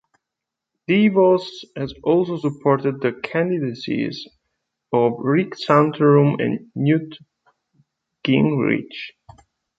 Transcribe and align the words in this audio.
DeVos 0.89 1.45
has 1.77 1.93
also 2.03 2.35
supported 2.35 3.01
the 3.01 3.11
candidacies 3.21 4.27
of 4.91 5.13
Rick 5.19 5.51
Santorum 5.53 6.41
and 6.43 6.71
Newt 6.73 7.19
Gingrich. 8.25 9.11